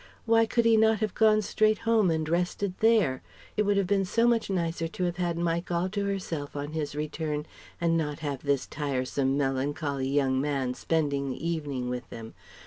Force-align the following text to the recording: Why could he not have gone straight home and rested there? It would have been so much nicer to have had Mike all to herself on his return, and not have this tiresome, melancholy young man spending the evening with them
Why 0.25 0.47
could 0.47 0.65
he 0.65 0.77
not 0.77 0.99
have 1.01 1.13
gone 1.13 1.43
straight 1.43 1.77
home 1.85 2.09
and 2.09 2.27
rested 2.27 2.73
there? 2.79 3.21
It 3.55 3.67
would 3.67 3.77
have 3.77 3.85
been 3.85 4.03
so 4.03 4.25
much 4.25 4.49
nicer 4.49 4.87
to 4.87 5.03
have 5.03 5.17
had 5.17 5.37
Mike 5.37 5.69
all 5.69 5.89
to 5.89 6.05
herself 6.05 6.55
on 6.55 6.71
his 6.71 6.95
return, 6.95 7.45
and 7.79 7.95
not 7.97 8.21
have 8.25 8.41
this 8.41 8.65
tiresome, 8.65 9.37
melancholy 9.37 10.09
young 10.09 10.41
man 10.41 10.73
spending 10.73 11.29
the 11.29 11.47
evening 11.47 11.87
with 11.87 12.09
them 12.09 12.33